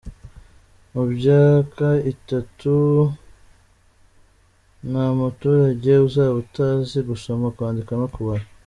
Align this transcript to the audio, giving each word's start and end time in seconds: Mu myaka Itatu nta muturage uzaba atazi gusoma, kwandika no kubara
Mu 0.93 1.03
myaka 1.15 1.87
Itatu 2.13 2.75
nta 4.89 5.05
muturage 5.19 5.91
uzaba 6.07 6.35
atazi 6.45 6.97
gusoma, 7.09 7.45
kwandika 7.57 7.93
no 8.01 8.07
kubara 8.15 8.45